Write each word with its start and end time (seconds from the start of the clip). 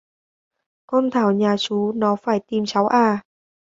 Con 0.89 1.11
Thảo 1.11 1.31
nhà 1.31 1.55
chú 1.59 1.91
nó 1.95 2.15
phải 2.15 2.39
tìm 2.47 2.65
cháu 2.65 2.87
à 2.87 3.21